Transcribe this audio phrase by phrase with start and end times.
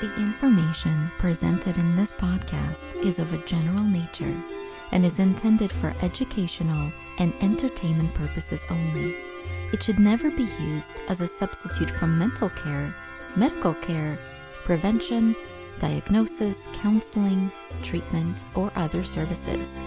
[0.00, 4.34] The information presented in this podcast is of a general nature
[4.92, 9.14] and is intended for educational and entertainment purposes only.
[9.74, 12.94] It should never be used as a substitute for mental care,
[13.36, 14.18] medical care,
[14.64, 15.36] prevention,
[15.78, 19.78] diagnosis, counseling, treatment, or other services.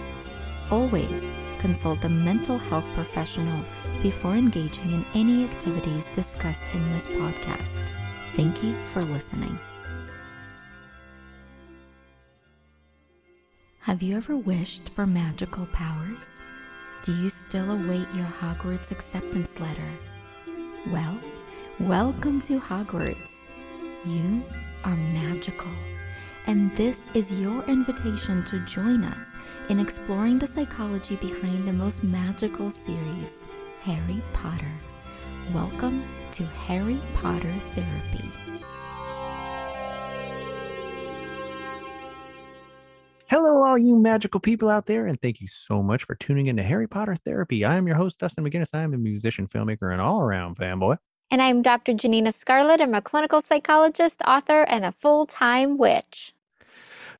[0.70, 3.64] Always consult a mental health professional
[4.00, 7.82] before engaging in any activities discussed in this podcast.
[8.36, 9.58] Thank you for listening.
[13.84, 16.40] Have you ever wished for magical powers?
[17.02, 19.90] Do you still await your Hogwarts acceptance letter?
[20.86, 21.18] Well,
[21.78, 23.44] welcome to Hogwarts.
[24.06, 24.42] You
[24.84, 25.70] are magical,
[26.46, 29.36] and this is your invitation to join us
[29.68, 33.44] in exploring the psychology behind the most magical series,
[33.82, 34.72] Harry Potter.
[35.52, 38.30] Welcome to Harry Potter Therapy.
[43.74, 46.62] All you magical people out there, and thank you so much for tuning in to
[46.62, 47.64] Harry Potter Therapy.
[47.64, 48.72] I am your host, Dustin McGinnis.
[48.72, 50.98] I am a musician, filmmaker, and all around fanboy.
[51.28, 51.94] And I'm Dr.
[51.94, 52.80] Janina Scarlet.
[52.80, 56.33] I'm a clinical psychologist, author, and a full time witch.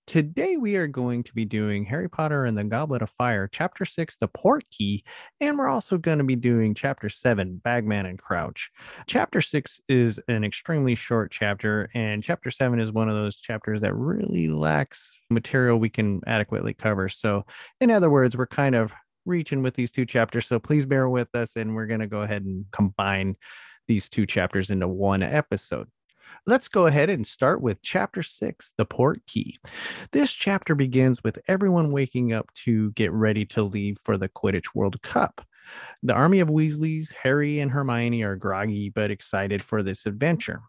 [0.07, 3.87] Today, we are going to be doing Harry Potter and the Goblet of Fire, Chapter
[3.87, 5.03] 6, The Portkey,
[5.41, 8.71] and we're also going to be doing Chapter 7, Bagman and Crouch.
[9.07, 13.81] Chapter 6 is an extremely short chapter, and Chapter 7 is one of those chapters
[13.81, 17.09] that really lacks material we can adequately cover.
[17.09, 17.47] So,
[17.81, 18.93] in other words, we're kind of
[19.25, 20.47] reaching with these two chapters.
[20.47, 23.37] So, please bear with us, and we're going to go ahead and combine
[23.89, 25.89] these two chapters into one episode.
[26.47, 29.59] Let's go ahead and start with chapter six, the Port Key.
[30.13, 34.75] This chapter begins with everyone waking up to get ready to leave for the Quidditch
[34.75, 35.47] World Cup.
[36.03, 40.61] The army of Weasleys, Harry and Hermione are groggy but excited for this adventure.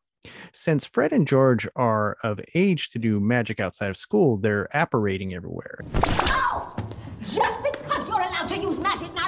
[0.53, 5.33] Since Fred and George are of age to do magic outside of school, they're apparating
[5.33, 5.79] everywhere.
[5.93, 6.73] Oh!
[7.21, 9.24] Just because you're allowed to use magic now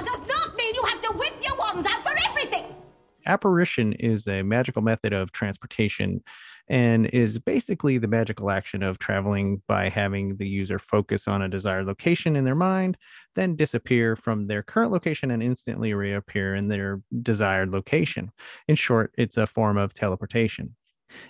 [3.27, 6.23] apparition is a magical method of transportation
[6.69, 11.47] and is basically the magical action of traveling by having the user focus on a
[11.47, 12.97] desired location in their mind,
[13.35, 18.31] then disappear from their current location and instantly reappear in their desired location.
[18.67, 20.75] In short, it's a form of teleportation.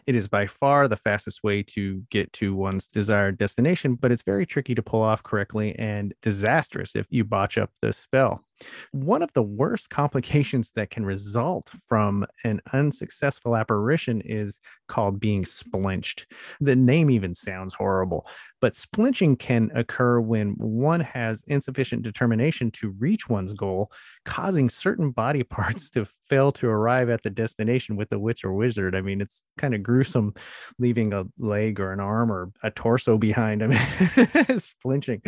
[0.07, 4.23] It is by far the fastest way to get to one's desired destination, but it's
[4.23, 8.46] very tricky to pull off correctly and disastrous if you botch up the spell.
[8.91, 15.45] One of the worst complications that can result from an unsuccessful apparition is called being
[15.45, 16.31] splinched.
[16.59, 18.27] The name even sounds horrible,
[18.61, 23.91] but splinching can occur when one has insufficient determination to reach one's goal,
[24.25, 28.53] causing certain body parts to fail to arrive at the destination with the witch or
[28.53, 28.95] wizard.
[28.95, 30.33] I mean, it's kind of gruesome
[30.79, 33.63] leaving a leg or an arm or a torso behind.
[33.63, 35.21] I mean, splinching.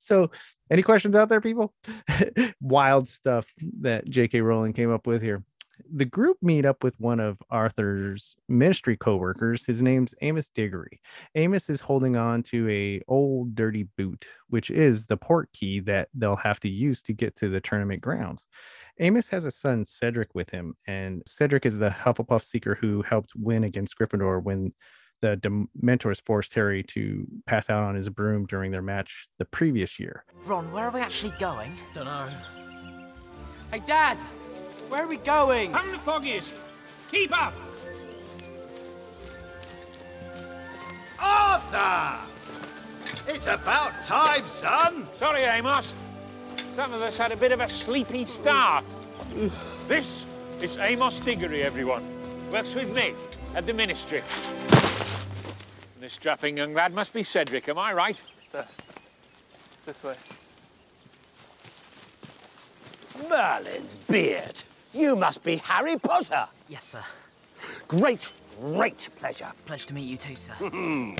[0.00, 0.30] So,
[0.70, 1.74] any questions out there, people?
[2.60, 4.40] Wild stuff that J.K.
[4.40, 5.44] Rowling came up with here.
[5.92, 9.66] The group meet up with one of Arthur's ministry co-workers.
[9.66, 11.00] His name's Amos Diggory.
[11.34, 16.08] Amos is holding on to a old dirty boot, which is the port key that
[16.14, 18.46] they'll have to use to get to the tournament grounds.
[19.00, 23.32] Amos has a son, Cedric, with him, and Cedric is the Hufflepuff seeker who helped
[23.34, 24.72] win against Gryffindor when
[25.20, 29.98] the Dementors forced Harry to pass out on his broom during their match the previous
[29.98, 30.24] year.
[30.44, 31.76] Ron, where are we actually going?
[31.92, 32.30] Dunno.
[33.72, 34.18] Hey, Dad!
[34.88, 35.74] Where are we going?
[35.74, 36.60] I'm the foggiest.
[37.10, 37.54] Keep up!
[41.18, 42.18] Arthur!
[43.26, 45.08] It's about time, son!
[45.12, 45.94] Sorry, Amos.
[46.72, 48.84] Some of us had a bit of a sleepy start.
[49.88, 50.26] this
[50.60, 52.04] is Amos Diggory, everyone.
[52.50, 53.14] Works with me
[53.54, 54.22] at the ministry.
[55.94, 58.22] And this strapping young lad must be Cedric, am I right?
[58.38, 58.66] Sir,
[59.86, 60.16] this way.
[63.28, 64.62] Merlin's beard.
[64.94, 66.46] You must be Harry Potter.
[66.68, 67.02] Yes, sir.
[67.88, 68.30] Great,
[68.60, 69.50] great pleasure.
[69.66, 70.54] Pleasure to meet you too, sir.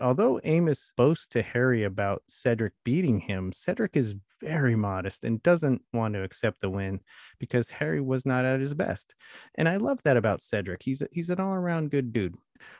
[0.00, 5.82] Although Amos boasts to Harry about Cedric beating him, Cedric is very modest and doesn't
[5.92, 7.00] want to accept the win
[7.38, 9.14] because Harry was not at his best.
[9.54, 10.82] And I love that about Cedric.
[10.82, 12.34] He's a, he's an all-around good dude.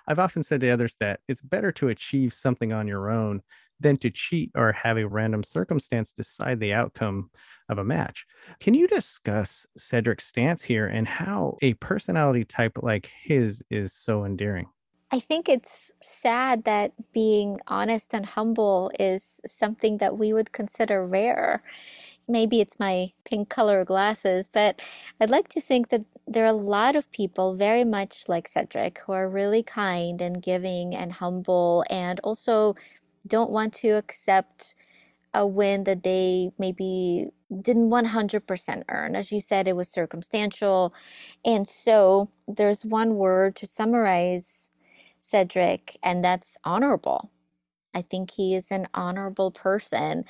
[0.09, 3.43] I've often said to others that it's better to achieve something on your own
[3.81, 7.31] than to cheat or have a random circumstance decide the outcome
[7.69, 8.27] of a match.
[8.61, 14.25] Can you discuss Cedric's stance here and how a personality type like his is so
[14.25, 14.67] endearing?
[15.13, 21.07] I think it's sad that being honest and humble is something that we would consider
[21.07, 21.63] rare.
[22.29, 24.83] Maybe it's my pink color glasses, but
[25.21, 28.99] I'd like to think that there are a lot of people very much like Cedric
[28.99, 32.75] who are really kind and giving and humble and also
[33.27, 34.75] don't want to accept
[35.35, 37.27] a win that they maybe
[37.63, 39.15] didn't 100% earn.
[39.15, 40.95] As you said, it was circumstantial.
[41.45, 44.71] And so there's one word to summarize
[45.21, 47.31] Cedric, and that's honorable.
[47.95, 50.25] I think he is an honorable person.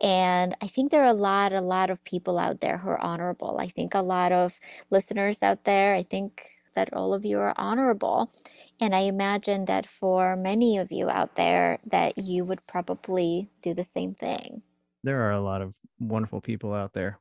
[0.00, 3.00] And I think there are a lot, a lot of people out there who are
[3.00, 3.58] honorable.
[3.60, 4.58] I think a lot of
[4.90, 8.32] listeners out there, I think that all of you are honorable.
[8.80, 13.74] And I imagine that for many of you out there, that you would probably do
[13.74, 14.62] the same thing.
[15.02, 17.18] There are a lot of wonderful people out there.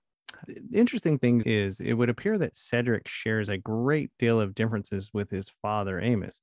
[0.47, 5.11] The interesting thing is, it would appear that Cedric shares a great deal of differences
[5.13, 6.41] with his father, Amos.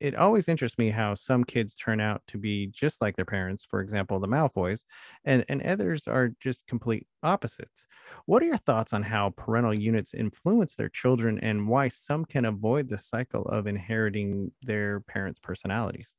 [0.00, 3.64] It always interests me how some kids turn out to be just like their parents,
[3.64, 4.84] for example, the Malfoys,
[5.24, 7.86] and, and others are just complete opposites.
[8.26, 12.44] What are your thoughts on how parental units influence their children and why some can
[12.44, 16.14] avoid the cycle of inheriting their parents' personalities?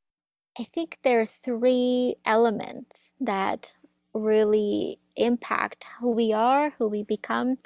[0.60, 3.74] I think there are three elements that
[4.14, 7.58] really impact who we are, who we become,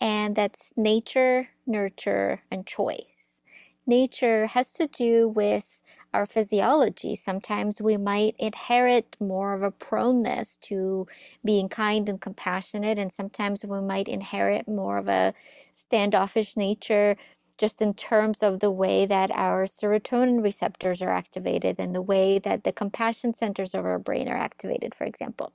[0.00, 3.42] and that's nature, nurture, and choice.
[3.86, 5.82] Nature has to do with
[6.14, 7.16] our physiology.
[7.16, 11.06] Sometimes we might inherit more of a proneness to
[11.44, 15.34] being kind and compassionate, and sometimes we might inherit more of a
[15.72, 17.16] standoffish nature
[17.58, 22.38] just in terms of the way that our serotonin receptors are activated and the way
[22.38, 25.52] that the compassion centers of our brain are activated, for example.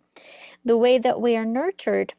[0.66, 2.14] The way that we are nurtured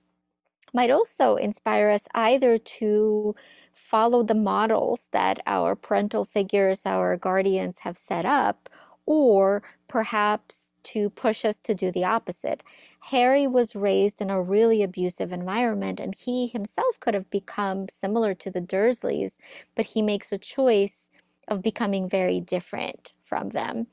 [0.73, 3.35] might also inspire us either to
[3.73, 8.69] follow the models that our parental figures, our guardians have set up,
[9.07, 12.63] or perhaps to push us to do the opposite.
[13.11, 18.35] Harry was raised in a really abusive environment, and he himself could have become similar
[18.35, 19.39] to the Dursleys,
[19.75, 21.11] but he makes a choice
[21.49, 23.87] of becoming very different from them.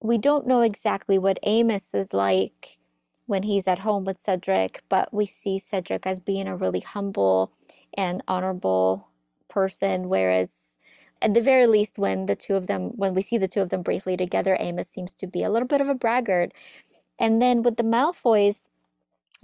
[0.00, 2.78] We don't know exactly what Amos is like
[3.26, 7.52] when he's at home with Cedric, but we see Cedric as being a really humble
[7.94, 9.08] and honorable
[9.48, 10.78] person, whereas
[11.22, 13.70] at the very least, when the two of them, when we see the two of
[13.70, 16.52] them briefly together, Amos seems to be a little bit of a braggart.
[17.18, 18.68] And then with the Malfoys,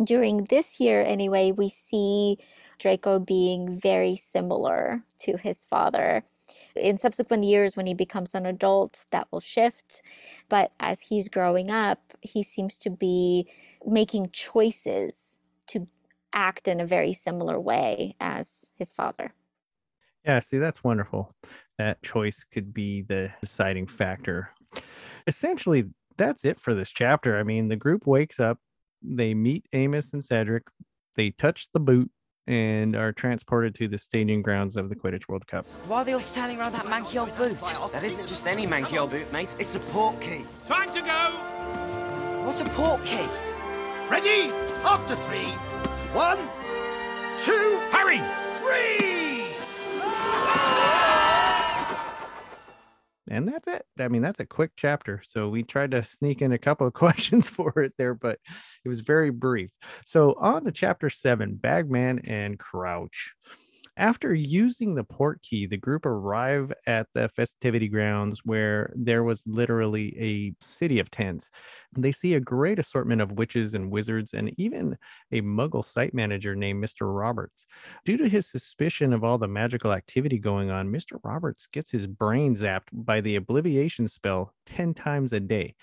[0.02, 2.38] during this year anyway, we see
[2.78, 6.24] Draco being very similar to his father.
[6.74, 10.02] In subsequent years, when he becomes an adult, that will shift.
[10.48, 13.50] But as he's growing up, he seems to be
[13.84, 15.88] making choices to
[16.32, 19.34] act in a very similar way as his father.
[20.24, 21.34] Yeah, see, that's wonderful.
[21.78, 24.50] That choice could be the deciding factor.
[25.26, 25.84] Essentially,
[26.16, 27.38] that's it for this chapter.
[27.38, 28.58] I mean, the group wakes up,
[29.02, 30.64] they meet Amos and Cedric,
[31.16, 32.10] they touch the boot,
[32.46, 35.66] and are transported to the staging grounds of the Quidditch World Cup.
[35.86, 37.60] Why are they all standing around that manky old boot?
[37.92, 39.54] That isn't just any manky old boot, mate.
[39.58, 40.44] It's a port key.
[40.66, 42.44] Time to go!
[42.44, 43.26] What's a port key?
[44.10, 44.50] Ready?
[44.84, 45.52] After three.
[46.14, 46.38] One,
[47.38, 48.22] two, Hurry!
[48.60, 49.17] three!
[53.30, 53.82] And that's it.
[53.98, 55.22] I mean, that's a quick chapter.
[55.26, 58.38] So we tried to sneak in a couple of questions for it there, but
[58.84, 59.70] it was very brief.
[60.04, 63.34] So on to chapter seven, Bagman and Crouch.
[63.98, 69.42] After using the port key, the group arrive at the festivity grounds where there was
[69.46, 71.50] literally a city of tents.
[71.96, 74.96] They see a great assortment of witches and wizards and even
[75.32, 77.12] a muggle site manager named Mr.
[77.12, 77.66] Roberts.
[78.04, 81.18] Due to his suspicion of all the magical activity going on, Mr.
[81.24, 85.74] Roberts gets his brain zapped by the obliviation spell 10 times a day.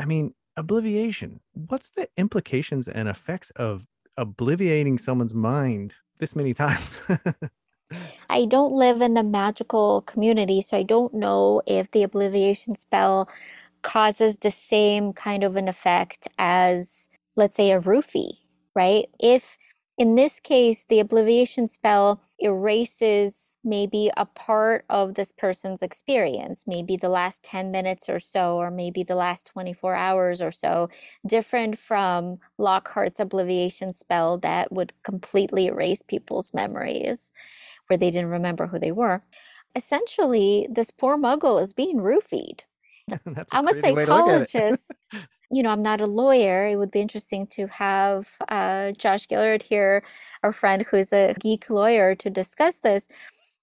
[0.00, 3.86] I mean, obliviation, what's the implications and effects of
[4.18, 7.00] obliviating someone's mind this many times?
[8.30, 13.28] I don't live in the magical community, so I don't know if the obliviation spell
[13.82, 18.40] causes the same kind of an effect as, let's say, a roofie,
[18.74, 19.06] right?
[19.20, 19.58] If
[19.98, 26.96] in this case, the obliviation spell erases maybe a part of this person's experience, maybe
[26.96, 30.88] the last 10 minutes or so, or maybe the last 24 hours or so,
[31.26, 37.32] different from Lockhart's obliviation spell that would completely erase people's memories
[37.88, 39.22] where they didn't remember who they were.
[39.74, 42.62] Essentially, this poor muggle is being roofied.
[43.52, 44.48] I'm a crazy way to look at it.
[44.50, 44.92] psychologist.
[45.50, 46.68] you know, I'm not a lawyer.
[46.68, 50.02] It would be interesting to have uh, Josh Gillard here,
[50.42, 53.08] our friend who's a geek lawyer, to discuss this.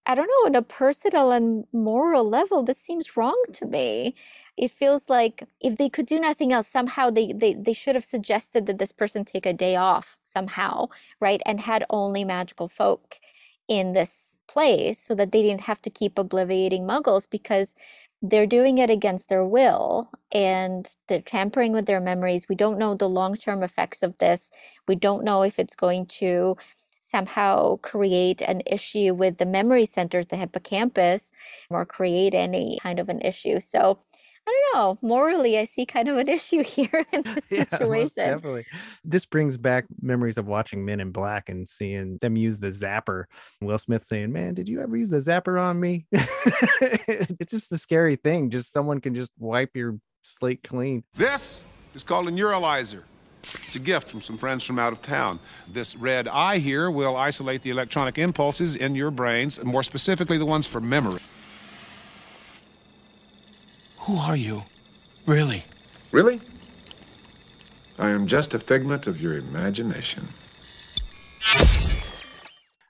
[0.07, 4.15] I don't know, on a personal and moral level, this seems wrong to me.
[4.57, 8.05] It feels like if they could do nothing else, somehow they, they, they should have
[8.05, 10.87] suggested that this person take a day off somehow,
[11.19, 11.41] right?
[11.45, 13.19] And had only magical folk
[13.67, 17.75] in this place so that they didn't have to keep obliviating muggles because
[18.21, 22.47] they're doing it against their will and they're tampering with their memories.
[22.49, 24.51] We don't know the long term effects of this.
[24.87, 26.57] We don't know if it's going to
[27.01, 31.31] somehow create an issue with the memory centers, the hippocampus,
[31.69, 33.59] or create any kind of an issue.
[33.59, 33.99] So
[34.47, 34.97] I don't know.
[35.01, 38.23] Morally, I see kind of an issue here in this Yeah, most situation.
[38.25, 38.65] definitely.
[39.03, 43.23] This brings back memories of watching Men in Black and seeing them use the zapper.
[43.61, 47.77] Will Smith saying, "Man, did you ever use the zapper on me?" it's just a
[47.77, 48.49] scary thing.
[48.49, 51.03] Just someone can just wipe your slate clean.
[51.15, 53.03] This is called a neuralizer.
[53.43, 55.39] It's a gift from some friends from out of town.
[55.71, 60.37] This red eye here will isolate the electronic impulses in your brains, and more specifically
[60.37, 61.21] the ones for memory.
[64.05, 64.61] Who are you?
[65.25, 65.63] Really?
[66.11, 66.39] Really?
[67.97, 70.27] I am just a figment of your imagination.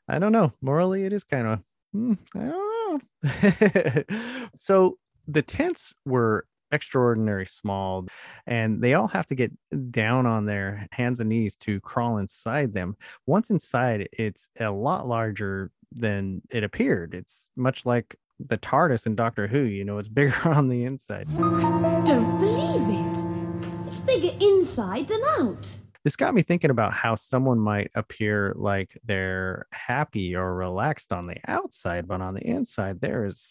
[0.09, 0.51] I don't know.
[0.61, 1.59] Morally, it is kind of,
[1.93, 4.45] hmm, I don't know.
[4.55, 8.07] so the tents were extraordinary small,
[8.45, 9.53] and they all have to get
[9.91, 12.97] down on their hands and knees to crawl inside them.
[13.25, 17.13] Once inside, it's a lot larger than it appeared.
[17.13, 19.61] It's much like the TARDIS in Doctor Who.
[19.61, 21.27] You know, it's bigger on the inside.
[21.37, 23.87] Don't believe it.
[23.87, 25.79] It's bigger inside than out.
[26.03, 31.25] This got me thinking about how someone might appear like they're happy or relaxed on
[31.25, 33.41] the outside, but on the inside, there is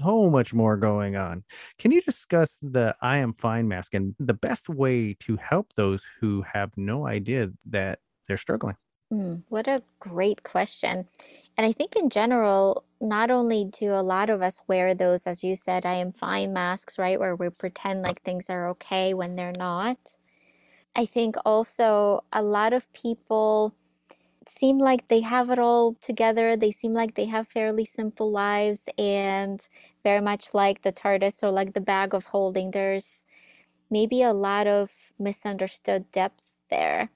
[0.00, 1.44] so much more going on.
[1.78, 6.02] Can you discuss the I am fine mask and the best way to help those
[6.20, 8.76] who have no idea that they're struggling?
[9.12, 11.08] Mm, what a great question.
[11.56, 15.42] And I think in general, not only do a lot of us wear those, as
[15.42, 17.18] you said, I am fine masks, right?
[17.18, 19.98] Where we pretend like things are okay when they're not.
[20.96, 23.74] I think also a lot of people
[24.46, 26.56] seem like they have it all together.
[26.56, 29.66] They seem like they have fairly simple lives and
[30.04, 32.72] very much like the TARDIS or like the bag of holding.
[32.72, 33.26] There's
[33.90, 37.10] maybe a lot of misunderstood depth there.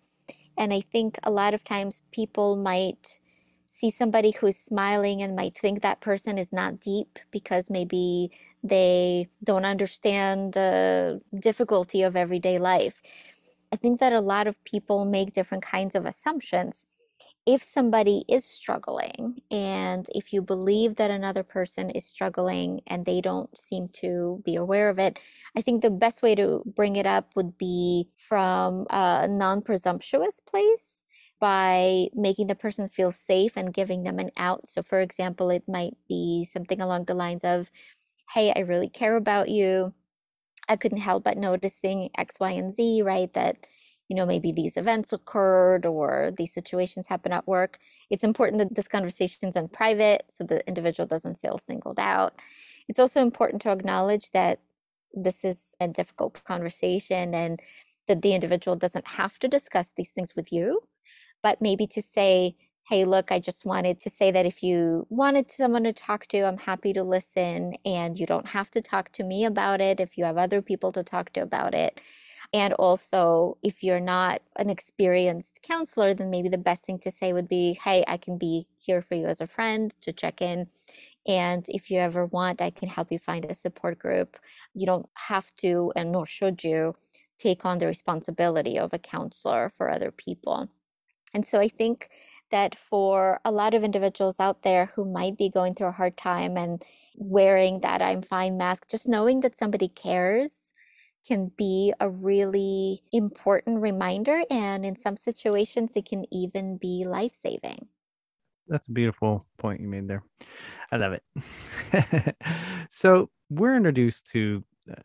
[0.57, 3.21] And I think a lot of times people might
[3.67, 8.31] see somebody who's smiling and might think that person is not deep because maybe
[8.63, 13.01] they don't understand the difficulty of everyday life.
[13.73, 16.87] I think that a lot of people make different kinds of assumptions.
[17.47, 23.21] If somebody is struggling, and if you believe that another person is struggling and they
[23.21, 25.19] don't seem to be aware of it,
[25.55, 30.41] I think the best way to bring it up would be from a non presumptuous
[30.41, 31.05] place
[31.39, 34.67] by making the person feel safe and giving them an out.
[34.67, 37.71] So, for example, it might be something along the lines of,
[38.35, 39.95] Hey, I really care about you.
[40.69, 43.33] I couldn't help but noticing X, Y, and Z, right?
[43.35, 43.57] That,
[44.09, 47.79] you know, maybe these events occurred or these situations happen at work.
[48.11, 52.41] It's important that this conversation is in private so the individual doesn't feel singled out.
[52.89, 54.61] It's also important to acknowledge that
[55.13, 57.61] this is a difficult conversation and
[58.09, 60.81] that the individual doesn't have to discuss these things with you,
[61.43, 62.57] but maybe to say,
[62.89, 66.43] hey, look, I just wanted to say that if you wanted someone to talk to,
[66.43, 67.75] I'm happy to listen.
[67.85, 70.93] And you don't have to talk to me about it if you have other people
[70.93, 72.01] to talk to about it.
[72.55, 77.33] And also, if you're not an experienced counselor, then maybe the best thing to say
[77.33, 80.69] would be, hey, I can be here for you as a friend to check in.
[81.27, 84.37] And if you ever want, I can help you find a support group.
[84.73, 86.95] You don't have to, and nor should you,
[87.39, 90.71] take on the responsibility of a counselor for other people.
[91.35, 92.11] And so I think
[92.53, 96.17] that for a lot of individuals out there who might be going through a hard
[96.17, 96.85] time and
[97.17, 100.74] wearing that I'm fine mask, just knowing that somebody cares
[101.27, 104.43] can be a really important reminder.
[104.51, 107.89] And in some situations, it can even be life saving.
[108.69, 110.23] That's a beautiful point you made there.
[110.91, 112.37] I love it.
[112.91, 114.65] so we're introduced to,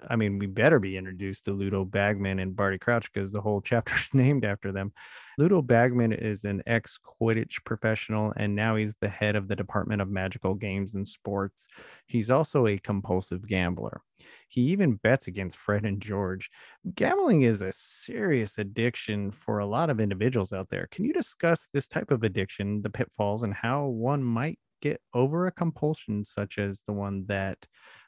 [0.10, 3.62] I mean, we better be introduced to Ludo Bagman and Barty Crouch because the whole
[3.66, 4.92] chapter is named after them.
[5.38, 10.02] Ludo Bagman is an ex Quidditch professional, and now he's the head of the Department
[10.02, 11.68] of Magical Games and Sports.
[12.08, 14.02] He's also a compulsive gambler.
[14.50, 16.50] He even bets against Fred and George.
[16.96, 20.88] Gambling is a serious addiction for a lot of individuals out there.
[20.92, 25.48] Can you discuss this type of addiction, the pitfalls, and how one might get over
[25.48, 27.58] a compulsion such as the one that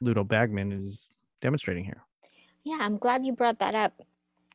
[0.00, 1.08] Ludo Bagman is
[1.42, 2.02] demonstrating here?
[2.64, 4.00] Yeah, I'm glad you brought that up.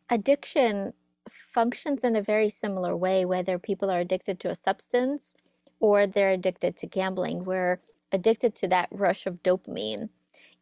[0.09, 0.93] Addiction
[1.29, 5.35] functions in a very similar way, whether people are addicted to a substance
[5.79, 7.43] or they're addicted to gambling.
[7.43, 7.79] We're
[8.11, 10.09] addicted to that rush of dopamine.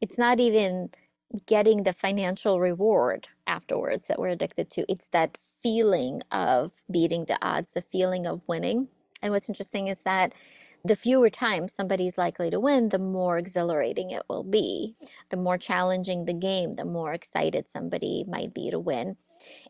[0.02, 0.90] It's not even
[1.46, 7.38] getting the financial reward afterwards that we're addicted to, it's that feeling of beating the
[7.42, 8.88] odds, the feeling of winning.
[9.22, 10.34] And what's interesting is that
[10.86, 14.96] the fewer times somebody's likely to win, the more exhilarating it will be.
[15.30, 19.18] The more challenging the game, the more excited somebody might be to win.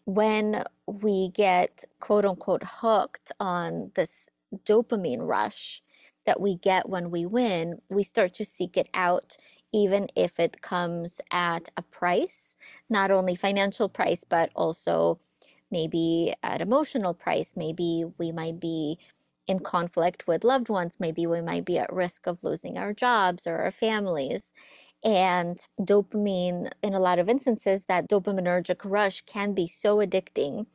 [0.05, 4.29] When we get quote unquote hooked on this
[4.65, 5.81] dopamine rush
[6.25, 9.37] that we get when we win, we start to seek it out
[9.73, 12.57] even if it comes at a price,
[12.89, 15.19] not only financial price, but also
[15.71, 17.55] maybe at emotional price.
[17.57, 18.97] Maybe we might be
[19.47, 20.97] in conflict with loved ones.
[20.99, 24.53] Maybe we might be at risk of losing our jobs or our families.
[25.03, 30.65] And dopamine, in a lot of instances, that dopaminergic rush can be so addicting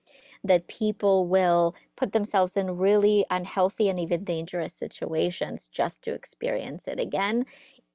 [0.45, 6.87] that people will put themselves in really unhealthy and even dangerous situations just to experience
[6.87, 7.45] it again.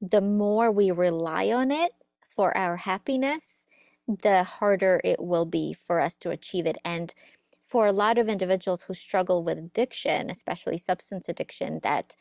[0.01, 1.93] The more we rely on it
[2.27, 3.67] for our happiness,
[4.07, 6.77] the harder it will be for us to achieve it.
[6.85, 7.13] And
[7.65, 12.15] for a lot of individuals who struggle with addiction, especially substance addiction that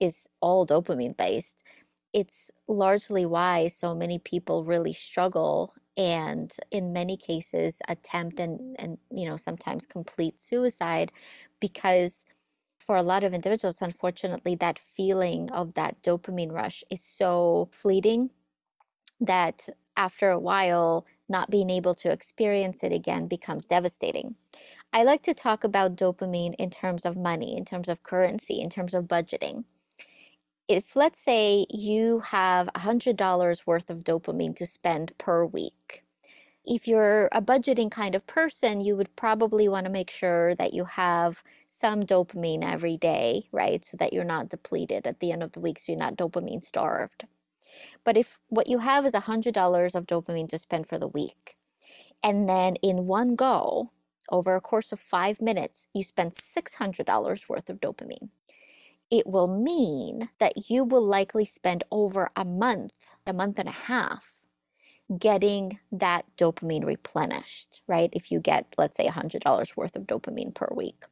[0.00, 1.62] is all dopamine based,
[2.12, 8.98] it's largely why so many people really struggle and in many cases attempt and, and
[9.10, 11.12] you know sometimes complete suicide
[11.60, 12.26] because
[12.78, 18.30] for a lot of individuals unfortunately that feeling of that dopamine rush is so fleeting
[19.20, 24.36] that after a while not being able to experience it again becomes devastating
[24.92, 28.70] i like to talk about dopamine in terms of money in terms of currency in
[28.70, 29.64] terms of budgeting
[30.68, 36.04] if let's say you have $100 worth of dopamine to spend per week,
[36.66, 40.74] if you're a budgeting kind of person, you would probably want to make sure that
[40.74, 43.84] you have some dopamine every day, right?
[43.84, 46.62] So that you're not depleted at the end of the week, so you're not dopamine
[46.62, 47.26] starved.
[48.04, 51.56] But if what you have is $100 of dopamine to spend for the week,
[52.22, 53.92] and then in one go,
[54.30, 58.30] over a course of five minutes, you spend $600 worth of dopamine
[59.10, 63.72] it will mean that you will likely spend over a month, a month and a
[63.72, 64.34] half
[65.18, 68.10] getting that dopamine replenished, right?
[68.12, 71.04] If you get, let's say, $100 worth of dopamine per week.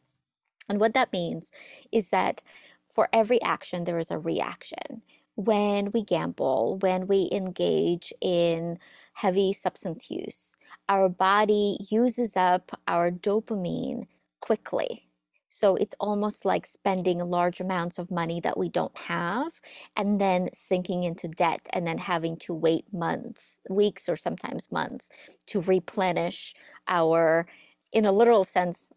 [0.68, 1.52] And what that means
[1.92, 2.42] is that
[2.90, 5.02] for every action, there is a reaction.
[5.38, 8.76] When we gamble, when we engage in
[9.14, 10.56] heavy substance use,
[10.88, 14.08] our body uses up our dopamine
[14.40, 15.04] quickly.
[15.48, 19.60] So it's almost like spending large amounts of money that we don't have
[19.94, 25.08] and then sinking into debt and then having to wait months, weeks, or sometimes months
[25.46, 26.52] to replenish
[26.88, 27.46] our,
[27.92, 28.90] in a literal sense,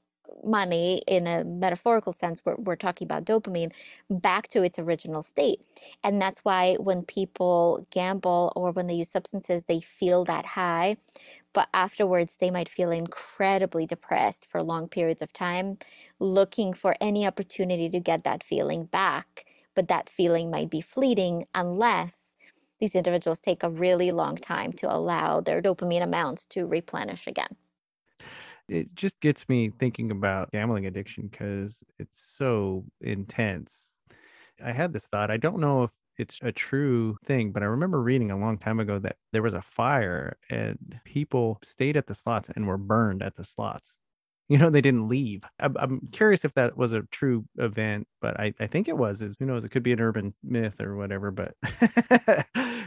[0.44, 3.72] money in a metaphorical sense we're, we're talking about dopamine
[4.10, 5.60] back to its original state
[6.04, 10.96] and that's why when people gamble or when they use substances they feel that high
[11.54, 15.78] but afterwards they might feel incredibly depressed for long periods of time,
[16.20, 19.46] looking for any opportunity to get that feeling back.
[19.76, 22.38] But that feeling might be fleeting unless
[22.80, 27.56] these individuals take a really long time to allow their dopamine amounts to replenish again.
[28.72, 33.94] It just gets me thinking about gambling addiction because it's so intense.
[34.64, 35.30] I had this thought.
[35.30, 37.52] I don't know if it's a true thing.
[37.52, 41.60] But I remember reading a long time ago that there was a fire and people
[41.64, 43.96] stayed at the slots and were burned at the slots.
[44.48, 45.44] You know, they didn't leave.
[45.60, 49.22] I'm, I'm curious if that was a true event, but I, I think it was.
[49.22, 49.64] Is who knows?
[49.64, 51.32] It could be an urban myth or whatever.
[51.32, 52.46] But I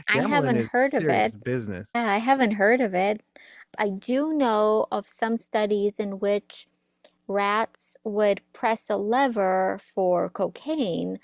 [0.09, 1.43] haven't heard of it.
[1.43, 1.89] Business.
[1.95, 3.23] Yeah, I haven't heard of it.
[3.77, 6.67] I do know of some studies in which
[7.27, 11.19] rats would press a lever for cocaine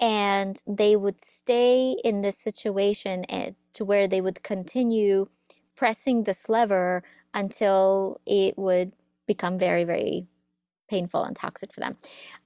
[0.00, 3.24] and they would stay in this situation
[3.72, 5.28] to where they would continue
[5.74, 7.02] pressing this lever
[7.34, 8.92] until it would
[9.26, 10.26] become very very
[10.88, 11.96] painful and toxic for them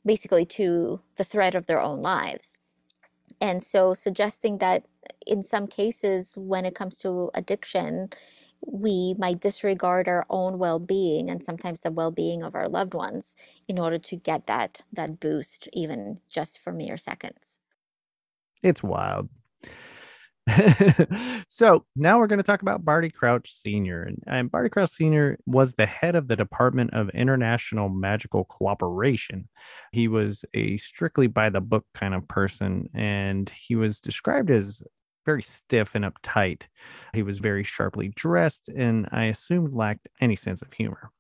[0.04, 2.58] basically to the threat of their own lives.
[3.40, 4.84] And so suggesting that
[5.26, 8.08] in some cases when it comes to addiction
[8.66, 13.36] we might disregard our own well-being and sometimes the well-being of our loved ones
[13.68, 17.60] in order to get that that boost even just for mere seconds.
[18.62, 19.28] It's wild.
[21.48, 25.74] So now we're going to talk about barty crouch senior and, barty crouch senior was
[25.74, 29.50] the head of the department of international magical cooperation.
[29.92, 34.82] He was a strictly by the book kind of person and he was described as
[35.24, 36.64] very stiff and uptight.
[37.14, 41.10] He was very sharply dressed and I assumed lacked any sense of humor.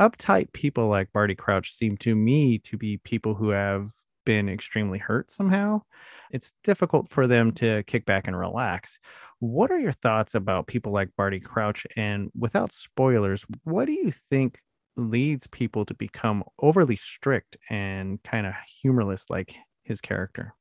[0.00, 3.88] Uptight people like Barty Crouch seem to me to be people who have
[4.24, 5.82] been extremely hurt somehow.
[6.30, 8.98] It's difficult for them to kick back and relax.
[9.38, 11.86] What are your thoughts about people like Barty Crouch?
[11.96, 14.58] And without spoilers, what do you think
[14.96, 20.54] leads people to become overly strict and kind of humorless like his character?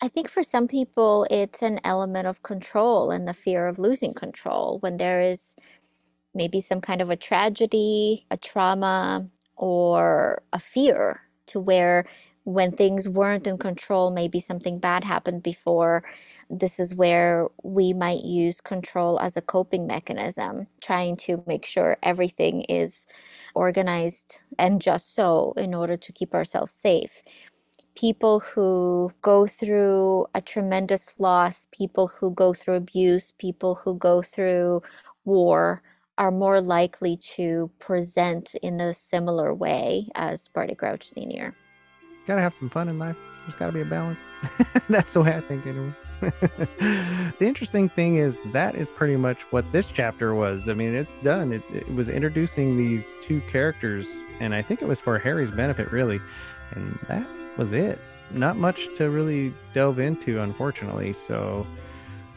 [0.00, 4.14] I think for some people, it's an element of control and the fear of losing
[4.14, 5.56] control when there is
[6.34, 12.06] maybe some kind of a tragedy, a trauma, or a fear to where
[12.44, 16.04] when things weren't in control, maybe something bad happened before.
[16.50, 21.98] This is where we might use control as a coping mechanism, trying to make sure
[22.02, 23.06] everything is
[23.54, 27.22] organized and just so in order to keep ourselves safe.
[27.94, 34.22] People who go through a tremendous loss, people who go through abuse, people who go
[34.22, 34.82] through
[35.24, 35.82] war
[36.18, 41.54] are more likely to present in a similar way as Barty Crouch Sr.
[42.26, 43.16] Gotta have some fun in life.
[43.42, 44.20] There's gotta be a balance.
[44.88, 45.94] That's the way I think, anyway.
[46.20, 50.68] the interesting thing is that is pretty much what this chapter was.
[50.68, 51.52] I mean, it's done.
[51.54, 54.06] It, it, was introducing these two characters,
[54.38, 56.20] and I think it was for Harry's benefit, really.
[56.72, 57.26] And that
[57.60, 58.00] was it.
[58.30, 61.12] Not much to really delve into, unfortunately.
[61.12, 61.66] So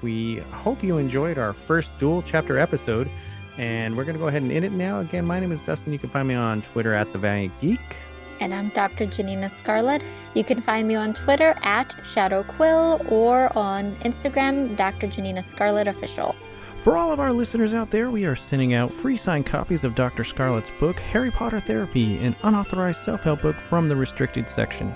[0.02, 3.10] we hope you enjoyed our first dual chapter episode.
[3.58, 5.00] And we're going to go ahead and end it now.
[5.00, 5.94] Again, my name is Dustin.
[5.94, 7.80] You can find me on Twitter at The Valiant Geek.
[8.42, 9.06] And I'm Dr.
[9.06, 10.04] Janina Scarlet.
[10.34, 15.08] You can find me on Twitter at Shadow Quill or on Instagram, Dr.
[15.08, 16.36] Janina Scarlet Official.
[16.84, 19.96] For all of our listeners out there, we are sending out free signed copies of
[19.96, 20.26] Dr.
[20.26, 24.94] Scarlet's book, Harry Potter Therapy, an unauthorized self help book from the restricted section.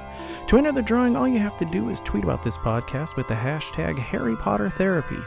[0.47, 3.29] To enter the drawing, all you have to do is tweet about this podcast with
[3.29, 5.19] the hashtag Harry Potter Therapy.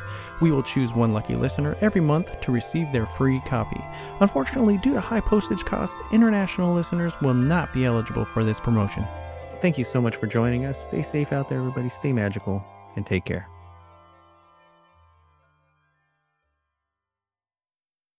[0.42, 3.82] We will choose one lucky listener every month to receive their free copy.
[4.20, 9.06] Unfortunately, due to high postage costs, international listeners will not be eligible for this promotion.
[9.62, 10.84] Thank you so much for joining us.
[10.84, 11.88] Stay safe out there, everybody.
[11.88, 12.62] Stay magical
[12.96, 13.48] and take care.